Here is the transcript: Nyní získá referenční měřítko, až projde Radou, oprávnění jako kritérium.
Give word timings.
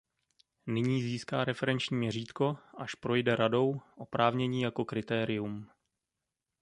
Nyní 0.67 1.01
získá 1.01 1.43
referenční 1.45 1.97
měřítko, 1.97 2.57
až 2.77 2.95
projde 2.95 3.35
Radou, 3.35 3.79
oprávnění 3.95 4.61
jako 4.61 4.85
kritérium. 4.85 5.69